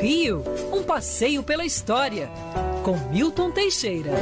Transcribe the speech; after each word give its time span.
Rio, 0.00 0.44
um 0.72 0.84
passeio 0.84 1.42
pela 1.42 1.64
história, 1.64 2.30
com 2.84 2.96
Milton 3.10 3.50
Teixeira. 3.50 4.12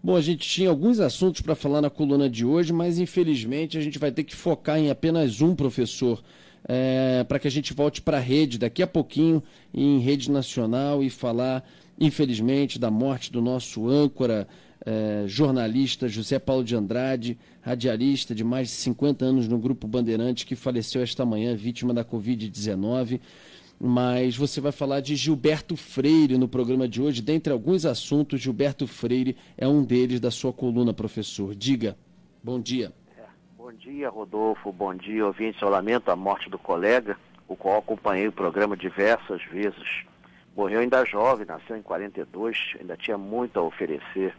Bom, 0.00 0.14
a 0.14 0.20
gente 0.20 0.48
tinha 0.48 0.70
alguns 0.70 1.00
assuntos 1.00 1.40
para 1.40 1.56
falar 1.56 1.80
na 1.80 1.90
coluna 1.90 2.30
de 2.30 2.44
hoje, 2.44 2.72
mas 2.72 3.00
infelizmente 3.00 3.76
a 3.76 3.80
gente 3.80 3.98
vai 3.98 4.12
ter 4.12 4.22
que 4.22 4.36
focar 4.36 4.78
em 4.78 4.88
apenas 4.88 5.40
um 5.40 5.56
professor. 5.56 6.22
É, 6.68 7.24
para 7.24 7.40
que 7.40 7.48
a 7.48 7.50
gente 7.50 7.74
volte 7.74 8.00
para 8.00 8.18
a 8.18 8.20
rede 8.20 8.56
daqui 8.56 8.84
a 8.84 8.86
pouquinho, 8.86 9.42
em 9.74 9.98
rede 9.98 10.30
nacional, 10.30 11.02
e 11.02 11.10
falar, 11.10 11.68
infelizmente, 11.98 12.78
da 12.78 12.88
morte 12.88 13.32
do 13.32 13.42
nosso 13.42 13.88
âncora, 13.88 14.46
é, 14.86 15.24
jornalista 15.26 16.06
José 16.06 16.38
Paulo 16.38 16.62
de 16.62 16.76
Andrade, 16.76 17.36
radialista 17.60 18.32
de 18.32 18.44
mais 18.44 18.68
de 18.68 18.74
50 18.74 19.24
anos 19.24 19.48
no 19.48 19.58
Grupo 19.58 19.88
Bandeirante, 19.88 20.46
que 20.46 20.54
faleceu 20.54 21.02
esta 21.02 21.26
manhã, 21.26 21.56
vítima 21.56 21.92
da 21.92 22.04
Covid-19 22.04 23.18
mas 23.84 24.36
você 24.36 24.60
vai 24.60 24.70
falar 24.70 25.00
de 25.00 25.16
Gilberto 25.16 25.76
Freire 25.76 26.38
no 26.38 26.46
programa 26.46 26.86
de 26.86 27.02
hoje. 27.02 27.20
Dentre 27.20 27.52
alguns 27.52 27.84
assuntos, 27.84 28.40
Gilberto 28.40 28.86
Freire 28.86 29.36
é 29.58 29.66
um 29.66 29.82
deles 29.82 30.20
da 30.20 30.30
sua 30.30 30.52
coluna, 30.52 30.94
professor. 30.94 31.52
Diga. 31.52 31.96
Bom 32.44 32.60
dia. 32.60 32.92
É, 33.18 33.24
bom 33.58 33.72
dia, 33.72 34.08
Rodolfo. 34.08 34.70
Bom 34.70 34.94
dia, 34.94 35.26
ouvinte. 35.26 35.60
Eu 35.60 35.68
lamento 35.68 36.12
a 36.12 36.14
morte 36.14 36.48
do 36.48 36.60
colega, 36.60 37.18
o 37.48 37.56
qual 37.56 37.78
acompanhei 37.78 38.28
o 38.28 38.32
programa 38.32 38.76
diversas 38.76 39.42
vezes. 39.46 40.04
Morreu 40.56 40.78
ainda 40.78 41.04
jovem, 41.04 41.44
nasceu 41.44 41.76
em 41.76 41.82
42, 41.82 42.56
ainda 42.78 42.96
tinha 42.96 43.18
muito 43.18 43.58
a 43.58 43.64
oferecer. 43.64 44.32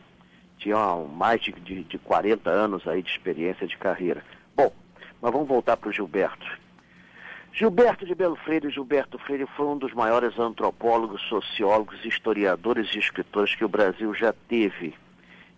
Tinha 0.57 0.95
mais 1.13 1.41
de, 1.41 1.51
de, 1.51 1.83
de 1.83 1.97
40 1.97 2.49
anos 2.49 2.87
aí 2.87 3.01
de 3.01 3.09
experiência 3.09 3.67
de 3.67 3.77
carreira. 3.77 4.23
Bom, 4.55 4.71
mas 5.21 5.33
vamos 5.33 5.49
voltar 5.49 5.75
para 5.75 5.89
o 5.89 5.91
Gilberto. 5.91 6.62
Gilberto 7.55 8.03
de 8.03 8.15
Belo 8.15 8.35
Freire, 8.35 8.71
Gilberto 8.71 9.19
Freire 9.19 9.45
foi 9.55 9.67
um 9.67 9.77
dos 9.77 9.93
maiores 9.93 10.39
antropólogos, 10.39 11.21
sociólogos, 11.29 12.03
historiadores 12.03 12.89
e 12.95 12.97
escritores 12.97 13.53
que 13.53 13.63
o 13.63 13.69
Brasil 13.69 14.11
já 14.15 14.33
teve. 14.33 14.95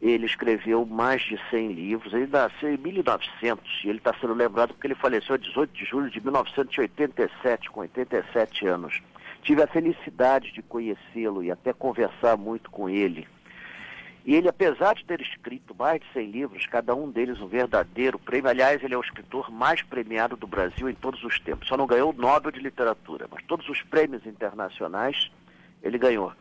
Ele 0.01 0.25
escreveu 0.25 0.85
mais 0.85 1.21
de 1.21 1.39
100 1.49 1.71
livros, 1.71 2.13
ele 2.13 2.27
nasceu 2.27 2.73
em 2.73 2.77
1900 2.77 3.81
e 3.85 3.87
ele 3.87 3.99
está 3.99 4.13
sendo 4.19 4.33
lembrado 4.33 4.73
porque 4.73 4.87
ele 4.87 4.95
faleceu 4.95 5.37
18 5.37 5.71
de 5.71 5.85
julho 5.85 6.09
de 6.09 6.19
1987, 6.19 7.71
com 7.71 7.79
87 7.79 8.67
anos. 8.67 9.01
Tive 9.41 9.63
a 9.63 9.67
felicidade 9.67 10.51
de 10.51 10.61
conhecê-lo 10.61 11.41
e 11.41 11.49
até 11.49 11.71
conversar 11.71 12.35
muito 12.35 12.69
com 12.69 12.89
ele. 12.89 13.25
E 14.25 14.33
ele, 14.33 14.49
apesar 14.49 14.95
de 14.95 15.05
ter 15.05 15.21
escrito 15.21 15.75
mais 15.75 16.01
de 16.01 16.07
100 16.11 16.31
livros, 16.31 16.65
cada 16.65 16.95
um 16.95 17.11
deles 17.11 17.39
um 17.39 17.47
verdadeiro 17.47 18.17
prêmio, 18.17 18.49
aliás, 18.49 18.83
ele 18.83 18.95
é 18.95 18.97
o 18.97 19.01
escritor 19.01 19.51
mais 19.51 19.83
premiado 19.83 20.35
do 20.35 20.47
Brasil 20.47 20.89
em 20.89 20.95
todos 20.95 21.23
os 21.23 21.39
tempos. 21.39 21.67
Só 21.67 21.77
não 21.77 21.85
ganhou 21.85 22.09
o 22.09 22.13
Nobel 22.19 22.51
de 22.51 22.59
Literatura, 22.59 23.27
mas 23.31 23.43
todos 23.43 23.69
os 23.69 23.83
prêmios 23.83 24.25
internacionais 24.25 25.29
ele 25.83 25.99
ganhou. 25.99 26.33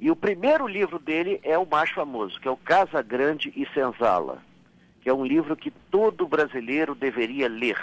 E 0.00 0.10
o 0.10 0.16
primeiro 0.16 0.66
livro 0.66 0.98
dele 0.98 1.38
é 1.44 1.56
o 1.56 1.64
mais 1.64 1.88
famoso, 1.90 2.40
que 2.40 2.48
é 2.48 2.50
o 2.50 2.56
Casa 2.56 3.00
Grande 3.00 3.52
e 3.54 3.64
Senzala, 3.72 4.42
que 5.00 5.08
é 5.08 5.14
um 5.14 5.24
livro 5.24 5.56
que 5.56 5.70
todo 5.70 6.26
brasileiro 6.26 6.96
deveria 6.96 7.48
ler. 7.48 7.78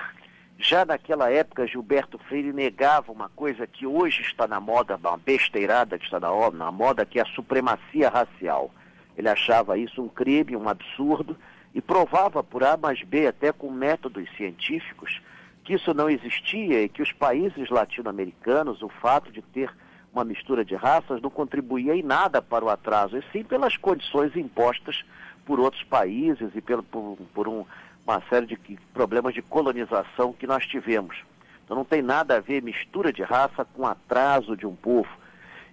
Já 0.57 0.85
naquela 0.85 1.31
época, 1.31 1.65
Gilberto 1.65 2.19
Freire 2.19 2.51
negava 2.51 3.13
uma 3.13 3.29
coisa 3.29 3.65
que 3.65 3.87
hoje 3.87 4.21
está 4.23 4.45
na 4.45 4.59
moda, 4.59 4.97
uma 4.97 5.17
besteirada 5.17 5.97
que 5.97 6.03
está 6.03 6.19
na, 6.19 6.71
moda, 6.71 7.05
que 7.05 7.17
é 7.17 7.21
a 7.21 7.33
supremacia 7.33 8.09
racial. 8.09 8.69
Ele 9.17 9.29
achava 9.29 9.77
isso 9.77 10.01
um 10.01 10.07
crime, 10.07 10.55
um 10.55 10.69
absurdo, 10.69 11.37
e 11.73 11.81
provava 11.81 12.43
por 12.43 12.63
A 12.63 12.75
mais 12.77 13.01
B, 13.03 13.27
até 13.27 13.51
com 13.51 13.71
métodos 13.71 14.29
científicos, 14.35 15.21
que 15.63 15.73
isso 15.73 15.93
não 15.93 16.09
existia 16.09 16.83
e 16.83 16.89
que 16.89 17.01
os 17.01 17.11
países 17.11 17.69
latino-americanos, 17.69 18.81
o 18.81 18.89
fato 18.89 19.31
de 19.31 19.41
ter 19.41 19.71
uma 20.13 20.25
mistura 20.25 20.65
de 20.65 20.75
raças, 20.75 21.21
não 21.21 21.29
contribuía 21.29 21.95
em 21.95 22.03
nada 22.03 22.41
para 22.41 22.65
o 22.65 22.69
atraso, 22.69 23.17
e 23.17 23.23
sim 23.31 23.43
pelas 23.43 23.77
condições 23.77 24.35
impostas 24.35 25.05
por 25.45 25.59
outros 25.59 25.83
países 25.83 26.49
e 26.53 26.61
pelo, 26.61 26.83
por, 26.83 27.17
por 27.33 27.47
um, 27.47 27.65
uma 28.05 28.21
série 28.29 28.45
de 28.45 28.57
problemas 28.93 29.33
de 29.33 29.41
colonização 29.41 30.33
que 30.33 30.45
nós 30.45 30.65
tivemos. 30.65 31.17
Então 31.63 31.77
não 31.77 31.85
tem 31.85 32.01
nada 32.01 32.35
a 32.35 32.39
ver 32.39 32.61
mistura 32.61 33.13
de 33.13 33.23
raça 33.23 33.63
com 33.63 33.87
atraso 33.87 34.57
de 34.57 34.65
um 34.65 34.75
povo. 34.75 35.09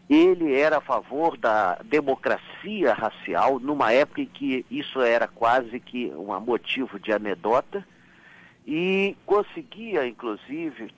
Ele 0.09 0.55
era 0.55 0.79
a 0.79 0.81
favor 0.81 1.37
da 1.37 1.75
democracia 1.85 2.95
racial, 2.95 3.59
numa 3.61 3.93
época 3.93 4.23
em 4.23 4.27
que 4.27 4.65
isso 4.71 5.01
era 5.03 5.29
quase 5.29 5.79
que 5.79 6.11
um 6.17 6.39
motivo 6.41 6.99
de 6.99 7.13
anedota, 7.13 7.87
e 8.67 9.17
conseguia, 9.27 10.07
inclusive, 10.07 10.91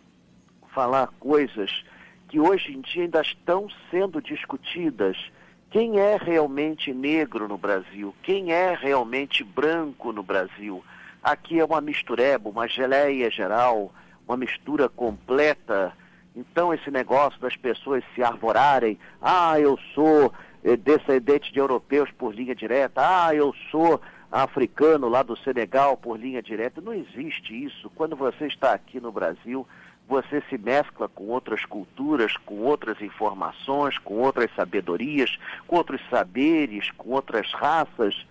falar 0.72 1.09
coisas 1.19 1.84
que 2.28 2.38
hoje 2.38 2.72
em 2.72 2.81
dia 2.81 3.04
ainda 3.04 3.21
estão 3.21 3.69
sendo 3.91 4.22
discutidas. 4.22 5.16
Quem 5.71 5.98
é 5.98 6.16
realmente 6.16 6.92
negro 6.92 7.48
no 7.48 7.59
Brasil? 7.59 8.15
Quem 8.22 8.53
é 8.53 8.75
realmente 8.75 9.42
branco 9.42 10.12
no 10.12 10.22
Brasil? 10.22 10.84
Aqui 11.22 11.59
é 11.59 11.65
uma 11.65 11.81
mistureba, 11.81 12.48
uma 12.48 12.69
geleia 12.69 13.31
geral, 13.31 13.92
uma 14.27 14.37
mistura 14.37 14.88
completa 14.88 15.59
esse 16.72 16.91
negócio 16.91 17.41
das 17.41 17.56
pessoas 17.56 18.03
se 18.14 18.22
arvorarem, 18.22 18.98
ah, 19.20 19.58
eu 19.58 19.78
sou 19.94 20.32
eh, 20.64 20.76
descendente 20.76 21.53
de 21.53 21.58
europeus 21.58 22.10
por 22.12 22.34
linha 22.34 22.54
direta, 22.54 23.00
ah, 23.03 23.34
eu 23.34 23.54
sou 23.70 24.00
africano 24.31 25.09
lá 25.09 25.22
do 25.22 25.36
Senegal 25.36 25.97
por 25.97 26.19
linha 26.19 26.42
direta, 26.42 26.80
não 26.80 26.92
existe 26.92 27.64
isso. 27.64 27.91
Quando 27.94 28.14
você 28.14 28.47
está 28.47 28.72
aqui 28.72 29.00
no 29.00 29.10
Brasil, 29.10 29.66
você 30.09 30.42
se 30.48 30.56
mescla 30.56 31.09
com 31.09 31.25
outras 31.25 31.64
culturas, 31.64 32.36
com 32.36 32.59
outras 32.59 33.00
informações, 33.00 33.98
com 33.98 34.14
outras 34.14 34.50
sabedorias, 34.54 35.38
com 35.66 35.76
outros 35.76 36.00
saberes, 36.09 36.91
com 36.92 37.10
outras 37.10 37.53
raças. 37.53 38.26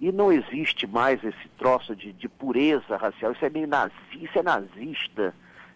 E 0.00 0.10
não 0.10 0.32
existe 0.32 0.86
mais 0.86 1.22
esse 1.22 1.48
troço 1.56 1.94
de, 1.94 2.12
de 2.12 2.28
pureza 2.28 2.96
racial. 2.96 3.32
Isso 3.32 3.44
é 3.44 3.50
meio 3.50 3.68
nazi, 3.68 3.94
isso 4.20 4.38
é 4.38 4.42
nazista 4.42 5.34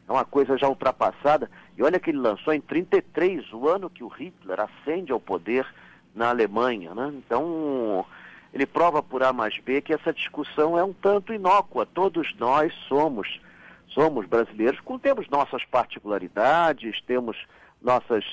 é 0.08 0.12
uma 0.12 0.24
coisa 0.24 0.56
já 0.56 0.68
ultrapassada. 0.68 1.50
E 1.78 1.82
olha 1.84 2.00
que 2.00 2.10
ele 2.10 2.18
lançou 2.18 2.52
em 2.52 2.60
33, 2.60 3.52
o 3.52 3.68
ano 3.68 3.88
que 3.88 4.02
o 4.02 4.08
Hitler 4.08 4.58
ascende 4.58 5.12
ao 5.12 5.20
poder 5.20 5.64
na 6.12 6.28
Alemanha. 6.28 6.92
Né? 6.92 7.12
Então, 7.14 8.04
ele 8.52 8.66
prova 8.66 9.00
por 9.00 9.22
A 9.22 9.32
mais 9.32 9.56
B 9.60 9.80
que 9.80 9.94
essa 9.94 10.12
discussão 10.12 10.76
é 10.76 10.82
um 10.82 10.92
tanto 10.92 11.32
inócua. 11.32 11.86
Todos 11.86 12.34
nós 12.36 12.74
somos, 12.88 13.40
somos 13.86 14.26
brasileiros, 14.26 14.80
temos 15.00 15.28
nossas 15.28 15.64
particularidades, 15.66 17.00
temos 17.02 17.36
nossas 17.80 18.24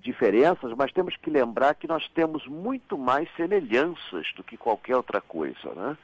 diferenças, 0.00 0.72
mas 0.74 0.90
temos 0.90 1.14
que 1.16 1.28
lembrar 1.28 1.74
que 1.74 1.86
nós 1.86 2.08
temos 2.08 2.46
muito 2.46 2.96
mais 2.96 3.28
semelhanças 3.36 4.32
do 4.34 4.42
que 4.42 4.56
qualquer 4.56 4.96
outra 4.96 5.20
coisa. 5.20 5.74
Né? 5.76 5.98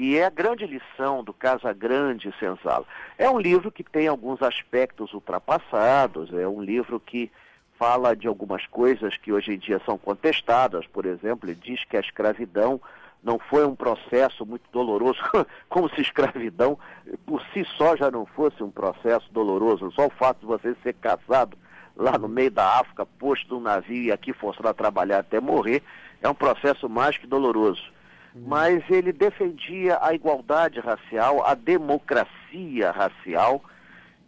E 0.00 0.16
é 0.16 0.26
a 0.26 0.30
grande 0.30 0.64
lição 0.64 1.24
do 1.24 1.32
Casa 1.32 1.72
Grande 1.72 2.32
Senzala. 2.38 2.86
É 3.18 3.28
um 3.28 3.36
livro 3.36 3.72
que 3.72 3.82
tem 3.82 4.06
alguns 4.06 4.40
aspectos 4.40 5.12
ultrapassados, 5.12 6.32
é 6.32 6.46
um 6.46 6.62
livro 6.62 7.00
que 7.00 7.28
fala 7.76 8.14
de 8.14 8.28
algumas 8.28 8.64
coisas 8.68 9.16
que 9.16 9.32
hoje 9.32 9.54
em 9.54 9.58
dia 9.58 9.82
são 9.84 9.98
contestadas. 9.98 10.86
Por 10.86 11.04
exemplo, 11.04 11.50
ele 11.50 11.58
diz 11.60 11.82
que 11.82 11.96
a 11.96 12.00
escravidão 12.00 12.80
não 13.24 13.40
foi 13.40 13.66
um 13.66 13.74
processo 13.74 14.46
muito 14.46 14.70
doloroso, 14.70 15.18
como 15.68 15.88
se 15.88 16.00
escravidão 16.00 16.78
por 17.26 17.42
si 17.52 17.66
só 17.76 17.96
já 17.96 18.08
não 18.08 18.24
fosse 18.24 18.62
um 18.62 18.70
processo 18.70 19.28
doloroso. 19.32 19.90
Só 19.90 20.06
o 20.06 20.10
fato 20.10 20.38
de 20.38 20.46
você 20.46 20.76
ser 20.80 20.92
casado 20.92 21.58
lá 21.96 22.16
no 22.16 22.28
meio 22.28 22.52
da 22.52 22.78
África, 22.78 23.04
posto 23.04 23.52
num 23.52 23.62
navio 23.62 24.04
e 24.04 24.12
aqui 24.12 24.32
forçado 24.32 24.68
a 24.68 24.74
trabalhar 24.74 25.18
até 25.18 25.40
morrer, 25.40 25.82
é 26.22 26.28
um 26.28 26.34
processo 26.34 26.88
mais 26.88 27.18
que 27.18 27.26
doloroso 27.26 27.97
mas 28.46 28.82
ele 28.90 29.12
defendia 29.12 29.98
a 30.00 30.14
igualdade 30.14 30.80
racial, 30.80 31.44
a 31.46 31.54
democracia 31.54 32.90
racial, 32.90 33.62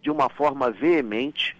de 0.02 0.10
uma 0.10 0.28
forma 0.28 0.70
veemente, 0.70 1.56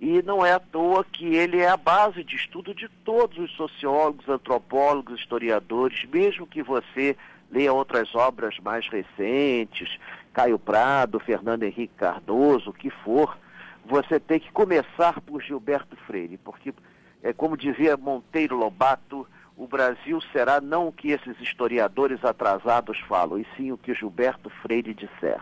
e 0.00 0.20
não 0.22 0.44
é 0.44 0.52
à 0.52 0.58
toa 0.58 1.04
que 1.04 1.36
ele 1.36 1.58
é 1.58 1.68
a 1.68 1.76
base 1.76 2.24
de 2.24 2.34
estudo 2.34 2.74
de 2.74 2.88
todos 2.88 3.38
os 3.38 3.52
sociólogos, 3.52 4.28
antropólogos, 4.28 5.20
historiadores, 5.20 6.04
mesmo 6.10 6.46
que 6.46 6.62
você 6.62 7.16
leia 7.50 7.72
outras 7.72 8.14
obras 8.14 8.58
mais 8.58 8.88
recentes, 8.88 9.98
Caio 10.32 10.58
Prado, 10.58 11.20
Fernando 11.20 11.62
Henrique 11.62 11.94
Cardoso, 11.96 12.70
o 12.70 12.72
que 12.72 12.90
for, 12.90 13.38
você 13.84 14.18
tem 14.18 14.40
que 14.40 14.50
começar 14.50 15.20
por 15.20 15.42
Gilberto 15.42 15.96
Freire, 16.06 16.38
porque, 16.38 16.74
é, 17.22 17.32
como 17.32 17.56
dizia 17.56 17.96
Monteiro 17.96 18.56
Lobato, 18.56 19.26
o 19.56 19.66
Brasil 19.66 20.20
será 20.32 20.60
não 20.60 20.88
o 20.88 20.92
que 20.92 21.10
esses 21.10 21.38
historiadores 21.40 22.24
atrasados 22.24 22.98
falam, 23.00 23.38
e 23.38 23.46
sim 23.56 23.72
o 23.72 23.78
que 23.78 23.94
Gilberto 23.94 24.50
Freire 24.62 24.94
disser. 24.94 25.40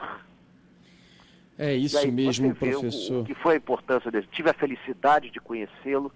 É 1.59 1.75
isso 1.75 1.99
aí, 1.99 2.11
mesmo, 2.11 2.55
professor. 2.55 3.17
O, 3.17 3.21
o, 3.21 3.25
que 3.25 3.35
foi 3.35 3.55
a 3.55 3.57
importância 3.59 4.11
dele. 4.11 4.27
Tive 4.33 4.49
a 4.49 4.55
felicidade 4.55 5.31
de 5.31 5.39
conhecê-lo 5.39 6.11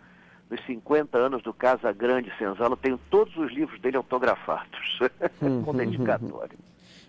nos 0.51 0.65
50 0.65 1.19
anos 1.19 1.43
do 1.43 1.53
Casa 1.53 1.93
Grande 1.93 2.33
Senzala. 2.39 2.77
Tenho 2.77 2.99
todos 3.11 3.37
os 3.37 3.53
livros 3.53 3.79
dele 3.81 3.97
autografados, 3.97 4.99
hum, 5.43 5.63
com 5.63 5.75
dedicatório. 5.75 6.59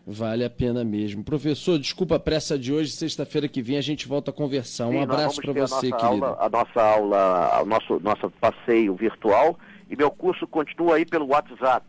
Vale 0.07 0.45
a 0.45 0.49
pena 0.49 0.83
mesmo. 0.83 1.23
Professor, 1.23 1.79
desculpa 1.79 2.17
a 2.17 2.19
pressa 2.19 2.59
de 2.59 2.71
hoje, 2.71 2.91
sexta-feira 2.91 3.47
que 3.47 3.59
vem 3.61 3.77
a 3.77 3.81
gente 3.81 4.07
volta 4.07 4.29
a 4.29 4.33
conversar. 4.33 4.85
Um 4.85 4.91
Sim, 4.91 5.01
abraço 5.01 5.41
para 5.41 5.53
você, 5.53 5.91
a 5.91 5.97
querido. 5.97 6.25
Aula, 6.25 6.37
a 6.39 6.49
nossa 6.49 6.81
aula, 6.81 7.63
o 7.63 7.65
nosso, 7.65 7.99
nosso 8.01 8.29
passeio 8.39 8.93
virtual 8.93 9.57
e 9.89 9.95
meu 9.95 10.11
curso 10.11 10.45
continua 10.47 10.97
aí 10.97 11.05
pelo 11.05 11.27
WhatsApp. 11.27 11.85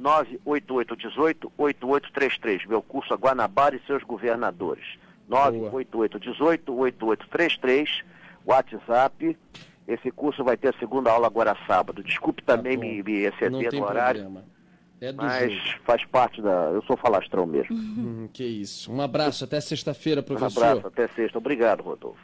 98818-8833. 0.00 2.66
Meu 2.68 2.82
curso 2.82 3.14
a 3.14 3.16
Guanabara 3.16 3.76
e 3.76 3.80
seus 3.86 4.02
governadores. 4.02 4.84
98818-8833. 5.30 8.02
WhatsApp. 8.44 9.38
Esse 9.86 10.10
curso 10.10 10.42
vai 10.42 10.56
ter 10.56 10.74
a 10.74 10.78
segunda 10.78 11.10
aula 11.10 11.26
agora 11.26 11.54
sábado. 11.66 12.02
Desculpe 12.02 12.42
também 12.42 12.76
Tá 12.76 12.82
me, 12.82 13.02
me 13.02 13.24
exceder 13.24 13.72
no 13.72 13.84
horário, 13.84 14.22
problema. 14.22 14.46
É 15.04 15.12
do 15.12 15.22
mas 15.22 15.52
jogo. 15.52 15.78
faz 15.84 16.04
parte 16.06 16.40
da. 16.40 16.70
Eu 16.72 16.82
sou 16.82 16.96
falastrão 16.96 17.46
mesmo. 17.46 17.74
Hum, 17.76 18.28
que 18.32 18.44
isso. 18.44 18.90
Um 18.92 19.00
abraço, 19.00 19.44
até 19.44 19.60
sexta-feira, 19.60 20.20
Um 20.20 20.24
professor. 20.24 20.64
abraço, 20.64 20.86
até 20.86 21.08
sexta. 21.08 21.38
Obrigado, 21.38 21.82
Rodolfo. 21.82 22.18